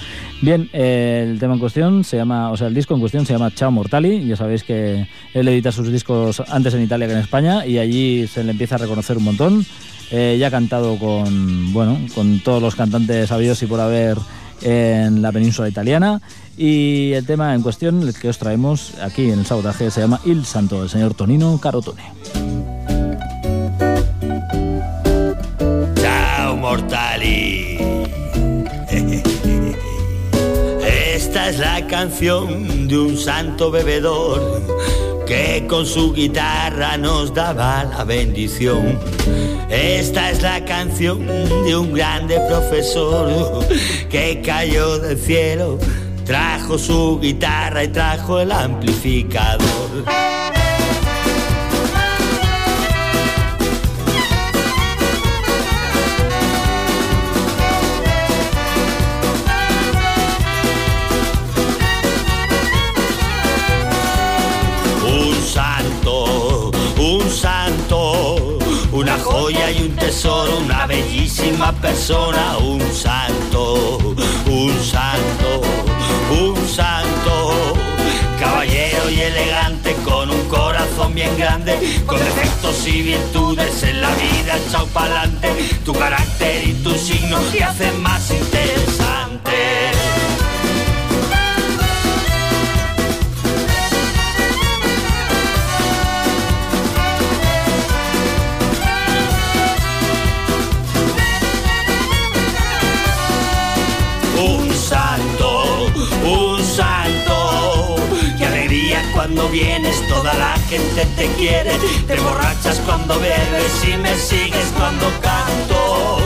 Bien, 0.42 0.68
eh, 0.72 1.26
el 1.30 1.38
tema 1.38 1.54
en 1.54 1.60
cuestión 1.60 2.04
se 2.04 2.16
llama, 2.16 2.50
o 2.50 2.56
sea, 2.56 2.66
el 2.66 2.74
disco 2.74 2.94
en 2.94 3.00
cuestión 3.00 3.24
se 3.24 3.32
llama 3.32 3.50
Ciao 3.50 3.70
Mortali. 3.70 4.26
Ya 4.26 4.36
sabéis 4.36 4.64
que 4.64 5.06
él 5.32 5.48
edita 5.48 5.70
sus 5.70 5.92
discos 5.92 6.42
antes 6.48 6.74
en 6.74 6.82
Italia 6.82 7.06
que 7.06 7.12
en 7.12 7.20
España 7.20 7.64
y 7.64 7.78
allí 7.78 8.26
se 8.26 8.42
le 8.42 8.52
empieza 8.52 8.74
a 8.74 8.78
reconocer 8.78 9.16
un 9.16 9.24
montón. 9.24 9.66
Eh, 10.10 10.36
ya 10.40 10.46
ha 10.48 10.50
cantado 10.50 10.98
con, 10.98 11.72
bueno, 11.72 11.98
con 12.14 12.40
todos 12.40 12.62
los 12.62 12.74
cantantes 12.74 13.28
sabios 13.28 13.62
y 13.62 13.66
por 13.66 13.78
haber 13.78 14.16
en 14.62 15.22
la 15.22 15.32
península 15.32 15.68
italiana. 15.68 16.20
Y 16.56 17.12
el 17.12 17.24
tema 17.24 17.54
en 17.54 17.62
cuestión, 17.62 18.12
que 18.20 18.28
os 18.28 18.38
traemos 18.38 18.94
aquí 19.00 19.30
en 19.30 19.40
el 19.40 19.46
sabotaje, 19.46 19.90
se 19.90 20.00
llama 20.00 20.20
Il 20.24 20.44
Santo, 20.44 20.82
el 20.82 20.88
señor 20.88 21.14
Tonino 21.14 21.58
Carotone. 21.60 22.02
Ciao 25.94 26.56
mortali. 26.56 27.78
Esta 31.14 31.50
es 31.50 31.58
la 31.58 31.86
canción 31.86 32.88
de 32.88 32.98
un 32.98 33.16
santo 33.16 33.70
bebedor 33.70 34.62
que 35.26 35.66
con 35.68 35.84
su 35.84 36.12
guitarra 36.14 36.96
nos 36.96 37.34
daba 37.34 37.84
la 37.84 38.02
bendición. 38.04 38.98
Esta 39.70 40.30
es 40.30 40.42
la 40.42 40.64
canción 40.64 41.26
de 41.26 41.76
un 41.76 41.92
grande 41.92 42.40
profesor 42.48 43.66
que 44.10 44.40
cayó 44.42 44.98
del 44.98 45.18
cielo, 45.18 45.78
trajo 46.24 46.78
su 46.78 47.18
guitarra 47.20 47.84
y 47.84 47.88
trajo 47.88 48.40
el 48.40 48.50
amplificador. 48.50 50.04
Una 69.48 69.56
joya 69.56 69.70
y 69.70 69.82
un 69.82 69.96
tesoro, 69.96 70.58
una 70.58 70.86
bellísima 70.86 71.72
persona, 71.72 72.58
un 72.58 72.80
santo, 72.92 73.98
un 74.46 74.72
santo, 74.82 75.62
un 76.30 76.68
santo, 76.68 77.74
caballero 78.38 79.10
y 79.10 79.20
elegante 79.20 79.94
con 80.04 80.30
un 80.30 80.48
corazón 80.48 81.14
bien 81.14 81.36
grande, 81.38 81.78
con 82.06 82.18
defectos 82.18 82.86
y 82.86 83.02
virtudes 83.02 83.82
en 83.84 84.00
la 84.00 84.10
vida 84.10 84.58
echado 84.66 84.86
pa'lante, 84.88 85.50
tu 85.84 85.92
carácter 85.92 86.68
y 86.68 86.72
tu 86.74 86.94
signo 86.94 87.38
te 87.52 87.64
hacen 87.64 88.02
más 88.02 88.30
interesante. 88.30 88.97
Cuando 109.28 109.48
vienes, 109.50 110.08
toda 110.08 110.32
la 110.34 110.56
gente 110.70 111.04
te 111.16 111.26
quiere. 111.36 111.72
Te 112.06 112.18
borrachas 112.18 112.80
cuando 112.86 113.20
bebes 113.20 113.84
y 113.84 113.96
me 113.98 114.16
sigues 114.16 114.72
cuando 114.74 115.06
canto. 115.20 116.18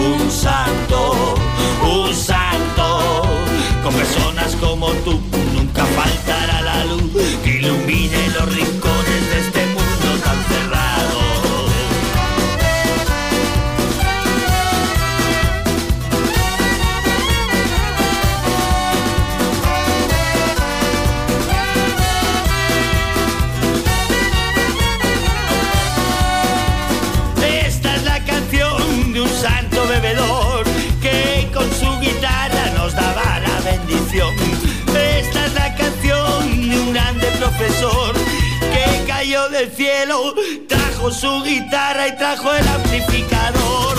Un 0.00 0.28
santo, 0.28 1.34
un 1.84 2.12
santo. 2.12 3.22
Con 3.84 3.94
personas 3.94 4.56
como 4.56 4.88
tú 5.04 5.20
nunca 5.54 5.84
faltará 5.84 6.60
la 6.62 6.84
luz 6.86 7.12
que 7.44 7.58
ilumine 7.60 8.28
los 8.30 8.47
Esta 34.10 35.44
es 35.44 35.52
la 35.52 35.74
canción 35.74 36.70
de 36.70 36.80
un 36.80 36.94
grande 36.94 37.26
profesor 37.38 38.14
que 38.14 39.04
cayó 39.06 39.50
del 39.50 39.70
cielo, 39.70 40.34
trajo 40.66 41.10
su 41.10 41.42
guitarra 41.42 42.08
y 42.08 42.16
trajo 42.16 42.50
el 42.54 42.66
amplificador. 42.68 43.98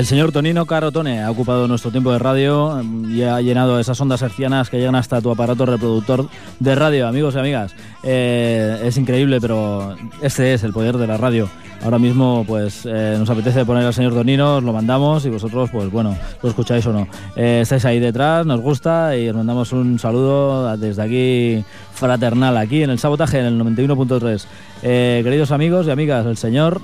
El 0.00 0.06
señor 0.06 0.32
Tonino 0.32 0.64
Carotone 0.64 1.20
ha 1.20 1.30
ocupado 1.30 1.68
nuestro 1.68 1.90
tiempo 1.90 2.10
de 2.10 2.18
radio 2.18 2.82
y 3.06 3.20
ha 3.20 3.38
llenado 3.42 3.78
esas 3.78 4.00
ondas 4.00 4.22
hercianas 4.22 4.70
que 4.70 4.78
llegan 4.78 4.94
hasta 4.94 5.20
tu 5.20 5.30
aparato 5.30 5.66
reproductor 5.66 6.26
de 6.58 6.74
radio, 6.74 7.06
amigos 7.06 7.34
y 7.34 7.38
amigas. 7.38 7.74
Eh, 8.02 8.80
es 8.82 8.96
increíble, 8.96 9.42
pero 9.42 9.94
este 10.22 10.54
es 10.54 10.64
el 10.64 10.72
poder 10.72 10.96
de 10.96 11.06
la 11.06 11.18
radio. 11.18 11.50
Ahora 11.84 11.98
mismo, 11.98 12.46
pues 12.48 12.86
eh, 12.86 13.16
nos 13.18 13.28
apetece 13.28 13.66
poner 13.66 13.84
al 13.84 13.92
señor 13.92 14.14
Tonino, 14.14 14.56
os 14.56 14.62
lo 14.62 14.72
mandamos 14.72 15.26
y 15.26 15.28
vosotros, 15.28 15.68
pues 15.70 15.90
bueno, 15.90 16.16
lo 16.42 16.48
escucháis 16.48 16.86
o 16.86 16.94
no. 16.94 17.06
Eh, 17.36 17.60
estáis 17.60 17.84
ahí 17.84 18.00
detrás, 18.00 18.46
nos 18.46 18.62
gusta 18.62 19.14
y 19.18 19.28
os 19.28 19.36
mandamos 19.36 19.70
un 19.74 19.98
saludo 19.98 20.78
desde 20.78 21.02
aquí 21.02 21.64
fraternal, 21.92 22.56
aquí 22.56 22.82
en 22.82 22.88
el 22.88 22.98
sabotaje, 22.98 23.40
en 23.40 23.44
el 23.44 23.60
91.3. 23.60 24.46
queridos 24.80 25.50
amigos 25.50 25.86
y 25.86 25.90
amigas, 25.90 26.24
el 26.24 26.38
señor. 26.38 26.80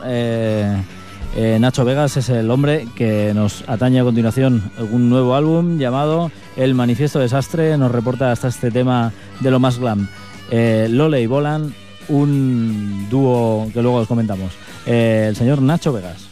Eh, 1.38 1.59
Nacho 1.61 1.85
Vegas 1.85 2.16
es 2.16 2.31
el 2.31 2.51
hombre 2.51 2.88
que 2.94 3.33
nos 3.35 3.62
atañe 3.68 4.01
a 4.01 4.05
continuación 4.05 4.70
un 4.90 5.11
nuevo 5.11 5.35
álbum 5.35 5.77
llamado 5.77 6.31
El 6.57 6.75
Manifiesto 6.75 7.18
Desastre. 7.18 7.77
Nos 7.77 7.92
reporta 7.92 8.33
hasta 8.33 8.49
este 8.49 8.70
tema 8.70 9.12
de 9.40 9.51
lo 9.51 9.61
más 9.61 9.79
glam. 9.79 10.09
Eh, 10.51 10.87
Lole 10.88 11.20
y 11.20 11.27
Bolan, 11.27 11.75
un 12.09 13.07
dúo 13.11 13.68
que 13.75 13.83
luego 13.83 13.99
os 13.99 14.09
comentamos. 14.09 14.53
Eh, 14.87 15.27
el 15.29 15.37
señor 15.37 15.61
Nacho 15.61 15.92
Vegas. 15.92 16.26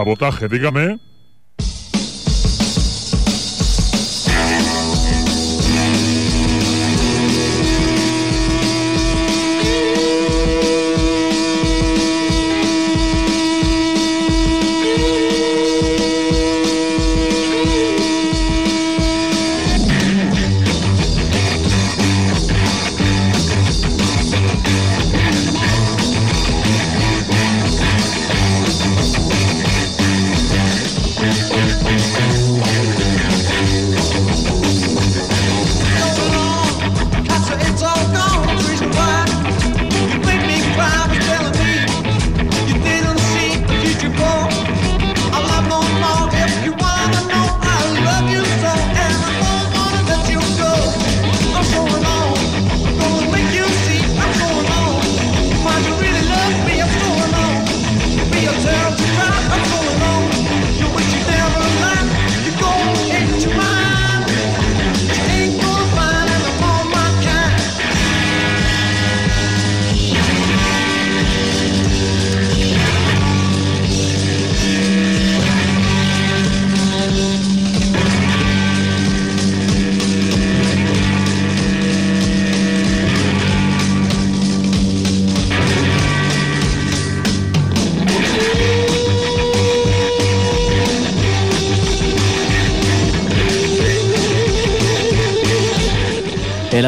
Sabotaje, 0.00 0.48
dígame. 0.48 1.09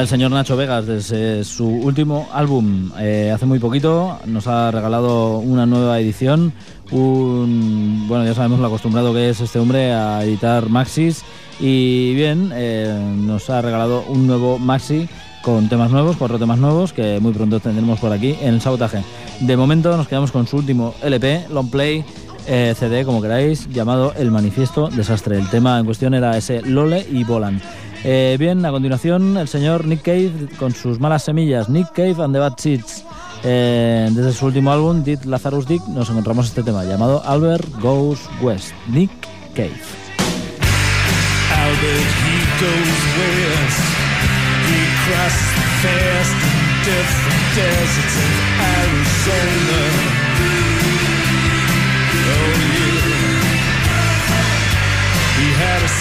El 0.02 0.08
señor 0.08 0.32
Nacho 0.32 0.56
Vegas 0.56 0.84
desde 0.84 1.44
su 1.44 1.64
último 1.64 2.28
álbum 2.32 2.90
eh, 2.98 3.30
hace 3.32 3.46
muy 3.46 3.60
poquito. 3.60 4.18
Nos 4.26 4.48
ha 4.48 4.72
regalado 4.72 5.38
una 5.38 5.64
nueva 5.64 6.00
edición. 6.00 6.52
Bueno, 6.90 8.24
ya 8.24 8.34
sabemos 8.34 8.58
lo 8.58 8.66
acostumbrado 8.66 9.14
que 9.14 9.30
es 9.30 9.40
este 9.40 9.60
hombre 9.60 9.92
a 9.92 10.24
editar 10.24 10.68
maxis. 10.68 11.22
Y 11.60 12.14
bien, 12.16 12.50
eh, 12.52 12.92
nos 13.16 13.48
ha 13.48 13.62
regalado 13.62 14.02
un 14.08 14.26
nuevo 14.26 14.58
maxi 14.58 15.08
con 15.40 15.68
temas 15.68 15.92
nuevos, 15.92 16.16
cuatro 16.16 16.36
temas 16.36 16.58
nuevos 16.58 16.92
que 16.92 17.20
muy 17.20 17.32
pronto 17.32 17.60
tendremos 17.60 18.00
por 18.00 18.12
aquí 18.12 18.34
en 18.42 18.54
el 18.54 18.60
sabotaje. 18.60 19.04
De 19.38 19.56
momento 19.56 19.96
nos 19.96 20.08
quedamos 20.08 20.32
con 20.32 20.48
su 20.48 20.56
último 20.56 20.94
LP, 21.00 21.46
long 21.48 21.70
play, 21.70 22.04
eh, 22.48 22.74
CD, 22.76 23.04
como 23.04 23.22
queráis, 23.22 23.68
llamado 23.68 24.14
El 24.16 24.32
Manifiesto 24.32 24.88
Desastre. 24.88 25.38
El 25.38 25.48
tema 25.48 25.78
en 25.78 25.84
cuestión 25.84 26.12
era 26.12 26.36
ese 26.36 26.60
Lole 26.62 27.06
y 27.08 27.22
Volan. 27.22 27.60
Eh, 28.04 28.36
bien, 28.38 28.64
a 28.64 28.70
continuación 28.70 29.36
el 29.36 29.46
señor 29.46 29.86
Nick 29.86 30.02
Cave 30.02 30.48
con 30.58 30.74
sus 30.74 30.98
malas 30.98 31.24
semillas, 31.24 31.68
Nick 31.68 31.92
Cave 31.92 32.16
and 32.22 32.34
the 32.34 32.40
Bad 32.40 32.54
Seeds. 32.58 33.04
Eh, 33.44 34.08
desde 34.12 34.32
su 34.32 34.46
último 34.46 34.72
álbum, 34.72 35.04
Did 35.04 35.24
Lazarus 35.24 35.66
Dick, 35.66 35.84
nos 35.88 36.10
encontramos 36.10 36.46
este 36.46 36.62
tema 36.62 36.84
llamado 36.84 37.22
Albert 37.24 37.68
Goes 37.80 38.20
West, 38.40 38.72
Nick 38.88 39.10
Cave. 39.54 39.70
Albert, 41.50 42.06
goes. 42.60 42.92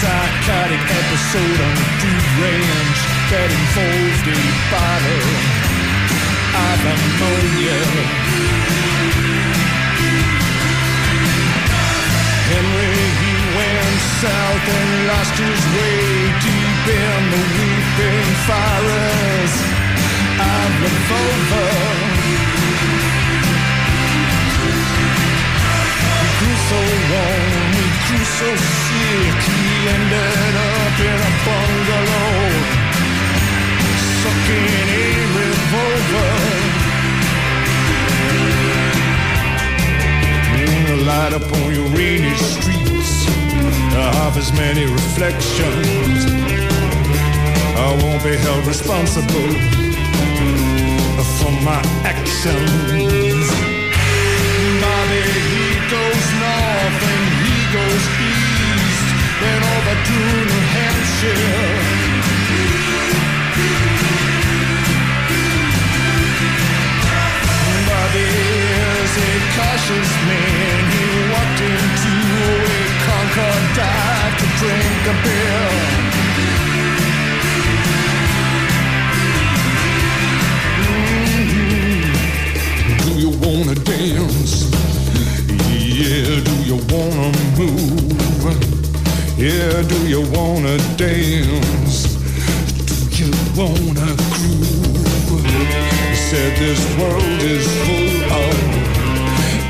Psychotic 0.02 0.82
episode 0.82 1.58
on 1.62 1.74
the 1.78 1.88
Dude 2.02 2.30
Ranch 2.42 2.98
that 3.30 3.50
involved 3.54 4.26
a 4.26 4.40
bottle 4.66 5.26
of 6.58 6.78
ammonia. 6.90 7.78
Henry, 12.50 12.98
he 13.22 13.34
went 13.54 13.98
south 14.18 14.66
and 14.74 14.90
lost 15.06 15.38
his 15.38 15.62
way 15.78 16.02
deep 16.42 16.84
in 16.98 17.22
the 17.30 17.42
weeping 17.62 18.26
forest 18.42 19.58
of 20.34 20.68
Revolver. 20.82 21.81
Sick, 28.56 29.38
he 29.48 29.88
ended 29.96 30.54
up 30.70 30.96
in 31.10 31.18
a 31.28 31.32
bungalow, 31.46 32.40
sucking 34.20 34.88
a 35.00 35.10
revolver. 35.38 36.34
Mm, 40.58 41.06
light 41.06 41.32
up 41.38 41.48
on 41.58 41.74
your 41.74 41.88
rainy 41.96 42.34
streets 42.36 43.26
of 43.94 44.36
as 44.36 44.52
many 44.52 44.84
reflections. 44.84 46.18
I 47.84 47.88
won't 48.02 48.22
be 48.22 48.36
held 48.36 48.66
responsible 48.66 49.52
for 51.38 51.52
my 51.62 51.80
actions. 52.04 53.48
Bobby, 54.80 55.22
he 55.50 55.74
goes 55.90 56.26
north 56.40 57.21
goes 57.72 58.06
east 58.20 59.08
and 59.40 59.64
over 59.64 59.96
to 60.08 60.18
New 60.44 60.64
Hampshire. 60.76 61.72
But 67.88 68.12
is 68.12 69.12
a 69.16 69.32
cautious 69.56 70.12
man. 70.28 70.80
He 70.92 71.04
walked 71.32 71.60
into 71.72 72.12
a 72.44 72.82
Concord 73.06 73.64
dive 73.78 74.34
to 74.40 74.46
drink 74.60 75.02
a 75.08 75.16
beer. 75.24 75.70
Mm 80.78 81.44
-hmm. 81.48 82.04
Do 83.02 83.10
you 83.22 83.30
wanna 83.40 83.74
dance? 83.74 84.81
Yeah, 86.02 86.42
do 86.42 86.56
you 86.64 86.78
wanna 86.90 87.30
move? 87.56 88.58
Yeah, 89.38 89.82
do 89.82 89.98
you 90.08 90.22
wanna 90.32 90.76
dance? 90.96 92.18
Do 93.14 93.22
you 93.22 93.30
wanna 93.54 94.10
groove? 94.34 95.46
You 96.10 96.16
said 96.16 96.58
this 96.58 96.82
world 96.98 97.40
is 97.42 97.64
full 97.86 98.18
of 98.34 98.54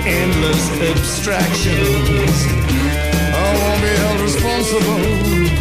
endless 0.07 0.65
abstractions. 0.81 2.47
I 3.35 3.49
won't 3.61 3.83
be 3.83 3.89
held 4.01 4.21
responsible 4.23 5.52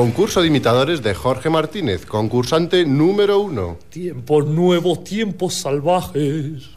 Concurso 0.00 0.40
de 0.40 0.46
imitadores 0.46 1.02
de 1.02 1.14
Jorge 1.14 1.50
Martínez, 1.50 2.06
concursante 2.06 2.86
número 2.86 3.38
uno. 3.38 3.76
Tiempos 3.90 4.46
nuevos, 4.46 5.04
tiempos 5.04 5.52
salvajes. 5.52 6.70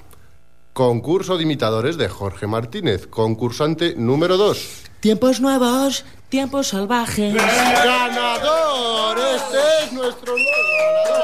Concurso 0.74 1.38
de 1.38 1.44
imitadores 1.44 1.96
de 1.96 2.10
Jorge 2.10 2.48
Martínez, 2.48 3.08
concursante 3.08 3.96
número 3.96 4.36
dos. 4.36 4.82
Tiempos 5.00 5.40
nuevos, 5.40 6.04
tiempos 6.28 6.68
salvajes. 6.68 7.34
¡Ganador! 7.34 9.18
Este 9.18 9.86
es 9.86 9.94
nuestro 9.94 10.34
nuevo 10.34 11.24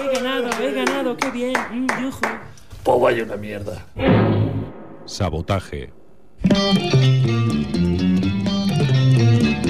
He 0.00 0.14
ganado, 0.14 0.48
he 0.58 0.72
ganado, 0.72 1.16
qué 1.18 1.30
bien. 1.30 1.52
Mm, 1.70 1.86
yujú. 2.02 2.20
Pues 2.82 2.98
vaya 2.98 3.24
una 3.24 3.36
mierda. 3.36 3.86
Sabotaje. 5.04 5.92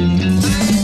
Thank 0.01 0.71
you. 0.71 0.80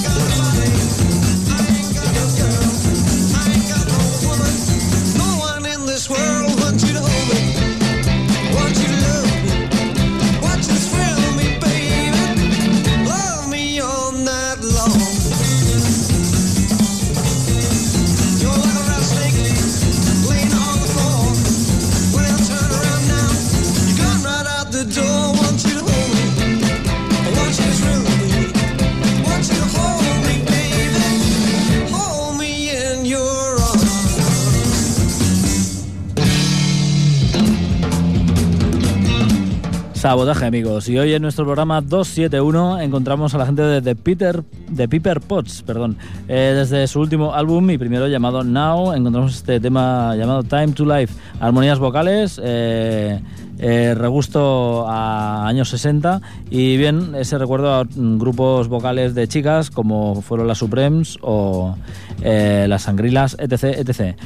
Sabotaje, 40.07 40.46
amigos. 40.46 40.88
Y 40.88 40.96
hoy 40.96 41.14
en 41.14 41.22
nuestro 41.22 41.44
programa 41.44 41.80
271 41.80 42.80
encontramos 42.80 43.34
a 43.34 43.38
la 43.38 43.46
gente 43.46 43.62
de, 43.62 43.82
The 43.82 43.96
Peter, 43.96 44.44
de 44.68 44.86
Piper 44.86 45.20
Potts, 45.20 45.62
perdón. 45.62 45.98
Eh, 46.28 46.52
desde 46.54 46.86
su 46.86 47.00
último 47.00 47.34
álbum, 47.34 47.66
mi 47.66 47.76
primero 47.76 48.07
llamado 48.07 48.44
Now, 48.44 48.92
encontramos 48.92 49.34
este 49.34 49.59
tema 49.59 50.14
llamado 50.14 50.44
Time 50.44 50.68
to 50.68 50.84
Life. 50.84 51.12
Armonías 51.40 51.80
vocales, 51.80 52.40
eh, 52.40 53.20
eh, 53.59 53.94
regusto 53.98 54.86
a 54.88 55.48
años 55.48 55.70
60 55.70 56.20
y 56.50 56.76
bien, 56.76 57.16
ese 57.16 57.36
recuerdo 57.36 57.74
a 57.74 57.84
grupos 57.90 58.68
vocales 58.68 59.12
de 59.16 59.26
chicas 59.26 59.72
como 59.72 60.22
fueron 60.22 60.46
las 60.46 60.59
Supremes 60.59 61.18
o 61.20 61.74
eh, 62.22 62.66
las 62.68 62.82
Sangrilas, 62.82 63.36
etc, 63.40 63.64
etc. 63.76 64.16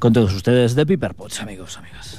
Con 0.00 0.12
todos 0.12 0.34
ustedes 0.34 0.74
de 0.74 0.84
Piper 0.84 1.14
Potts, 1.14 1.40
amigos, 1.42 1.78
amigas. 1.78 2.11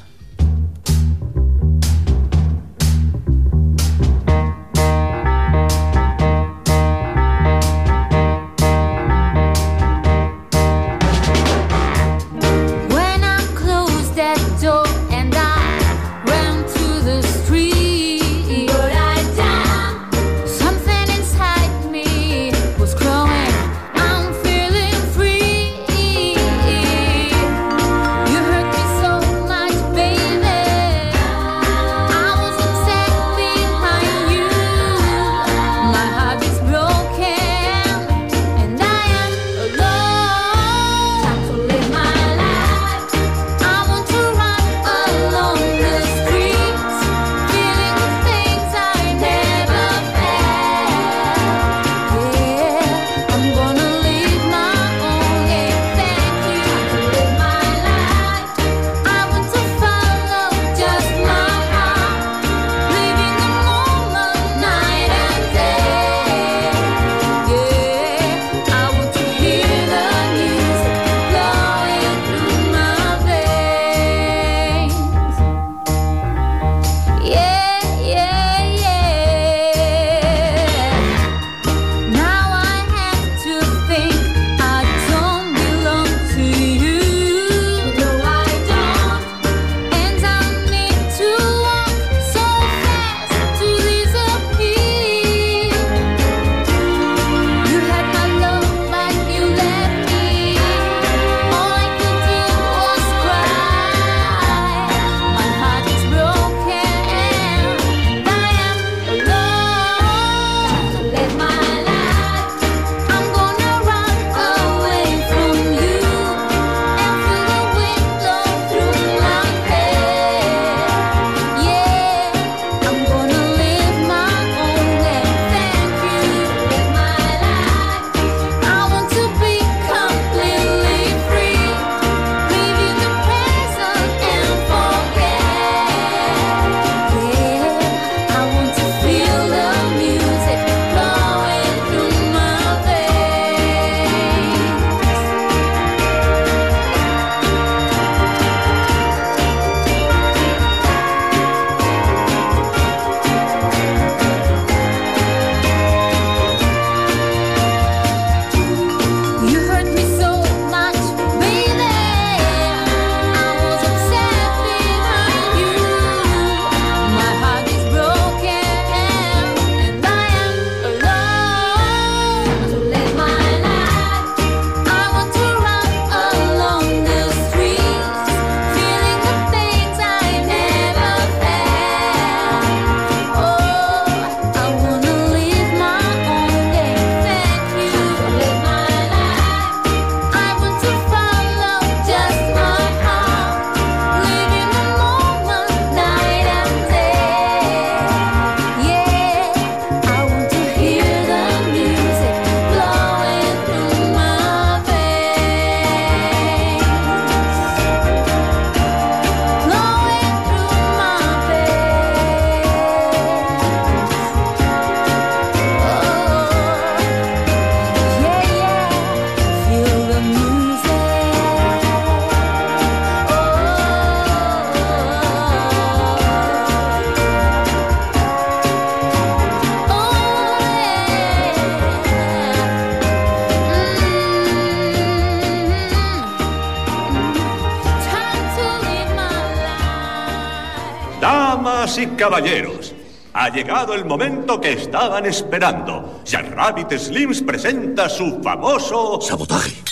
Caballeros, 242.24 242.94
ha 243.34 243.50
llegado 243.50 243.94
el 243.94 244.06
momento 244.06 244.62
que 244.62 244.72
estaban 244.72 245.26
esperando. 245.26 246.22
Jack 246.24 246.56
Rabbit 246.56 246.94
Slims 246.94 247.42
presenta 247.42 248.08
su 248.08 248.42
famoso... 248.42 249.20
Sabotaje. 249.20 249.83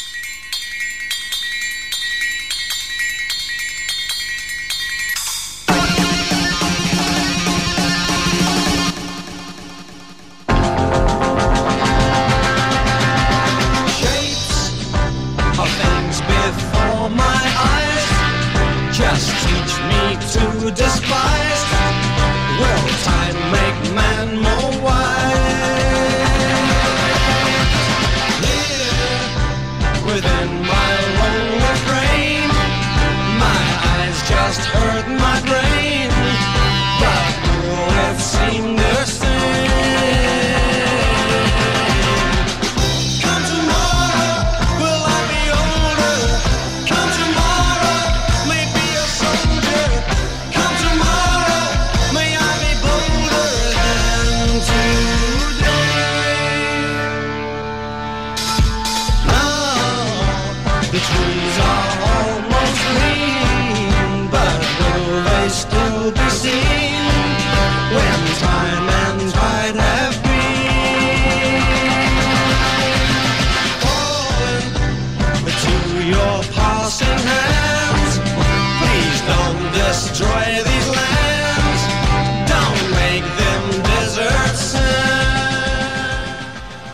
Still 66.13 66.25
be 66.25 66.29
seen 66.29 66.80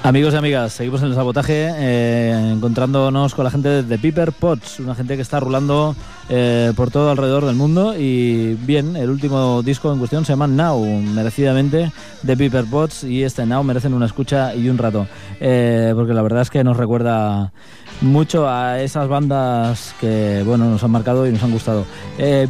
Amigos 0.08 0.34
y 0.34 0.38
amigas, 0.38 0.72
seguimos 0.72 1.02
en 1.02 1.10
el 1.10 1.16
sabotaje, 1.16 1.70
eh, 1.70 2.52
encontrándonos 2.54 3.36
con 3.36 3.44
la 3.44 3.52
gente 3.52 3.84
de 3.84 3.98
Piper 3.98 4.32
Pots, 4.32 4.80
una 4.80 4.96
gente 4.96 5.18
que 5.18 5.22
está 5.22 5.42
rulando 5.42 5.98
eh, 6.30 6.72
por 6.78 6.92
todo 6.92 7.12
alrededor 7.12 7.44
del 7.44 7.58
mundo. 7.58 7.94
Y 7.94 8.54
bien, 8.54 8.96
el 8.96 9.10
último 9.10 9.62
disco 9.64 9.92
en 9.92 10.00
cuestión 10.00 10.24
se 10.24 10.32
llama 10.32 10.48
Now, 10.48 10.82
merecidamente 10.86 11.92
de 12.24 12.38
Piper 12.38 12.64
Pots, 12.68 13.04
y 13.04 13.24
este 13.24 13.46
Now 13.46 13.66
merecen 13.66 13.94
una 13.94 14.06
escucha 14.06 14.56
y 14.56 14.70
un 14.70 14.78
rato, 14.78 15.08
eh, 15.42 15.92
porque 15.94 16.14
la 16.14 16.22
verdad 16.22 16.44
es 16.44 16.52
que 16.52 16.64
nos 16.64 16.78
recuerda 16.78 17.52
mucho 18.00 18.48
a 18.48 18.80
esas 18.80 19.10
bandas 19.10 19.94
que 20.00 20.42
bueno 20.46 20.70
nos 20.70 20.82
han 20.86 20.92
marcado 20.92 21.28
y 21.28 21.34
nos 21.34 21.44
han 21.44 21.52
gustado. 21.52 21.86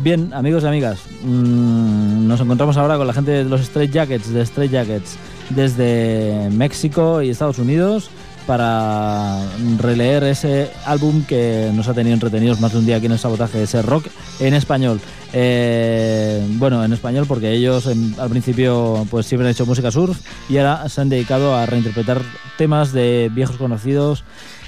Bien, 0.04 0.32
amigos 0.32 0.64
y 0.64 0.68
amigas, 0.68 1.00
mm, 1.24 2.28
nos 2.28 2.40
encontramos 2.40 2.78
ahora 2.78 2.98
con 2.98 3.08
la 3.08 3.14
gente 3.14 3.32
de 3.32 3.46
los 3.46 3.62
Straight 3.62 3.92
Jackets, 3.92 4.32
de 4.32 4.42
Straight 4.42 4.72
Jackets, 4.72 5.18
desde 5.50 6.50
México 6.52 7.22
y 7.22 7.30
Estados 7.30 7.60
Unidos 7.60 8.10
para 8.48 9.42
releer 9.78 10.24
ese 10.24 10.72
álbum 10.86 11.24
que 11.26 11.70
nos 11.74 11.90
ha 11.90 11.94
tenido 11.94 12.14
entretenidos 12.14 12.62
más 12.62 12.72
de 12.72 12.80
un 12.80 12.86
día 12.86 12.96
aquí 12.96 13.06
en 13.06 13.12
el 13.12 13.20
sabotaje, 13.20 13.62
ese 13.62 13.82
rock 13.82 14.08
en 14.40 14.54
español. 14.54 15.02
Eh, 15.34 16.42
bueno, 16.54 16.84
en 16.84 16.94
español 16.94 17.26
porque 17.28 17.52
ellos 17.52 17.86
al 17.86 18.30
principio 18.30 19.06
pues 19.12 19.26
siempre 19.26 19.48
han 19.48 19.52
hecho 19.52 19.66
música 19.66 19.92
surf 19.92 20.22
y 20.50 20.58
ahora 20.58 20.88
se 20.88 21.02
han 21.02 21.10
dedicado 21.10 21.56
a 21.56 21.66
reinterpretar 21.66 22.22
temas 22.58 22.94
de 22.94 23.30
viejos 23.34 23.58
conocidos 23.58 24.24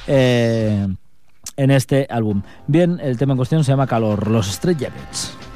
eh, 0.08 0.86
en 1.56 1.72
este 1.72 2.06
álbum. 2.10 2.44
Bien, 2.68 3.00
el 3.02 3.18
tema 3.18 3.34
en 3.34 3.38
cuestión 3.38 3.64
se 3.64 3.72
llama 3.72 3.88
Calor, 3.88 4.30
los 4.30 4.50
Straight 4.50 4.80
Jackets. 4.80 5.49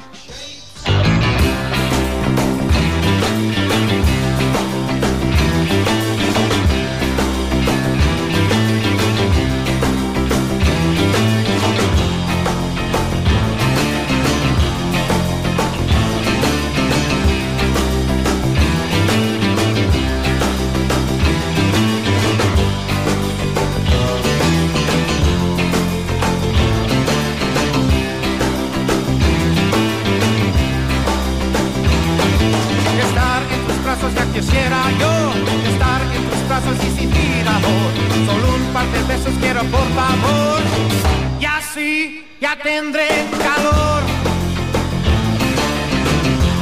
Tendré 42.56 43.08
calor. 43.38 44.02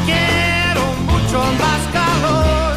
Quiero 0.07 0.85
mucho 1.11 1.39
más 1.63 1.81
calor. 1.93 2.77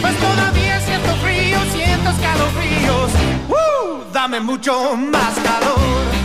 Pues 0.00 0.16
todavía 0.18 0.80
siento 0.80 1.14
frío, 1.16 1.58
siento 1.72 2.10
escalofríos. 2.10 3.10
¡Uh! 3.48 4.12
Dame 4.12 4.40
mucho 4.40 4.96
más 4.96 5.34
calor 5.34 6.15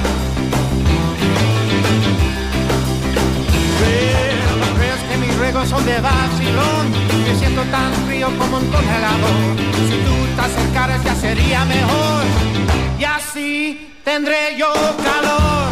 ruegos 5.41 5.69
son 5.69 5.83
de 5.85 5.99
vacilón 5.99 6.85
Me 7.25 7.35
siento 7.35 7.63
tan 7.63 7.91
frío 8.05 8.27
como 8.37 8.57
un 8.57 8.67
congelador. 8.67 9.57
Si 9.87 9.95
tú 10.05 10.15
te 10.35 10.41
acercaras 10.41 11.03
ya 11.03 11.15
sería 11.15 11.65
mejor 11.65 12.23
Y 12.99 13.03
así 13.03 13.91
tendré 14.03 14.55
yo 14.57 14.71
calor. 15.07 15.69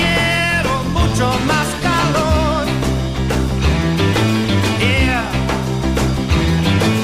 Quiero 0.00 0.72
mucho 0.96 1.26
más 1.50 1.68
calor. 1.88 2.66
Yeah. 4.78 5.24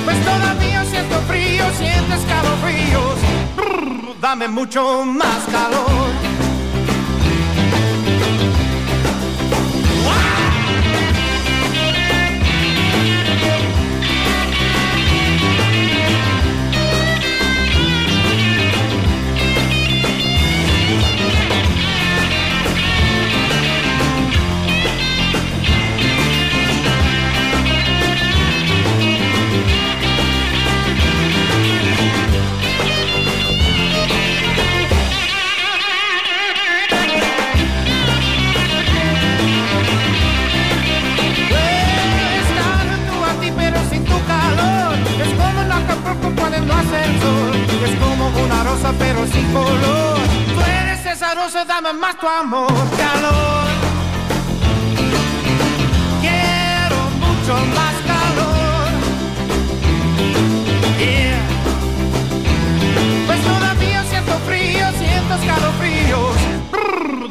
Pues 0.04 0.18
todavía 0.24 0.84
siento 0.84 1.16
frío, 1.30 1.64
siento 1.76 2.14
escalofríos. 2.14 3.18
Brr, 3.56 4.20
Dame 4.20 4.46
mucho 4.48 5.04
más 5.04 5.42
calor 5.50 6.27
sin 49.38 49.52
color 49.52 50.18
Tú 50.54 50.60
eres 50.60 51.06
esa 51.06 51.34
rosa, 51.34 51.64
dame 51.64 51.92
más 51.92 52.18
tu 52.18 52.26
amor 52.26 52.72
Calor 52.96 53.66
Quiero 56.20 56.98
mucho 57.24 57.54
más 57.76 57.94
calor 58.06 58.88
Yeah. 60.98 61.40
Pues 63.26 63.40
todavía 63.42 64.04
siento 64.10 64.32
frío, 64.46 64.86
siento 64.98 65.34
escalofrío 65.34 66.58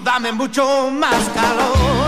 dame 0.04 0.32
mucho 0.32 0.90
más 0.90 1.30
calor. 1.36 2.07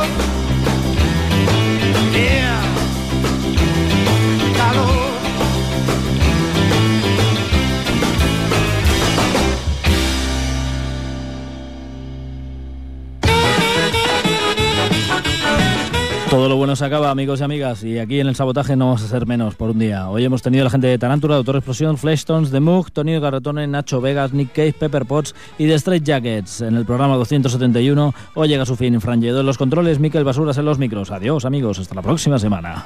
Lo 16.50 16.56
bueno 16.56 16.76
se 16.76 16.84
acaba, 16.84 17.12
amigos 17.12 17.42
y 17.42 17.44
amigas, 17.44 17.84
y 17.84 18.00
aquí 18.00 18.20
en 18.20 18.26
el 18.26 18.36
sabotaje 18.36 18.76
no 18.76 18.88
vamos 18.88 19.04
a 19.04 19.08
ser 19.08 19.28
menos 19.28 19.54
por 19.54 19.70
un 19.70 19.78
día. 19.78 20.10
Hoy 20.10 20.26
hemos 20.26 20.42
tenido 20.42 20.64
a 20.64 20.66
la 20.66 20.72
gente 20.72 20.88
de 20.88 20.98
Tarantura, 20.98 21.36
Doctor 21.36 21.58
Explosión, 21.58 21.96
Fleshtones, 21.96 22.50
The 22.50 22.60
Moog, 22.60 22.92
Tony 22.92 23.20
Garretone, 23.20 23.68
Nacho 23.68 24.02
Vegas, 24.02 24.34
Nick 24.34 24.54
Cave, 24.54 24.74
Pepper 24.74 25.06
Potts 25.06 25.36
y 25.60 25.68
The 25.68 25.76
Straight 25.76 26.04
Jackets. 26.04 26.62
En 26.62 26.76
el 26.76 26.88
programa 26.88 27.18
271, 27.18 28.16
hoy 28.34 28.48
llega 28.48 28.66
su 28.66 28.76
fin 28.76 29.00
Fran 29.00 29.22
Lledó 29.22 29.42
en 29.42 29.46
los 29.46 29.60
controles, 29.60 30.00
Miquel 30.00 30.24
Basuras 30.24 30.58
en 30.58 30.66
los 30.66 30.80
micros. 30.80 31.12
Adiós, 31.12 31.46
amigos, 31.46 31.78
hasta 31.78 31.94
la 31.94 32.02
próxima 32.02 32.40
semana. 32.40 32.84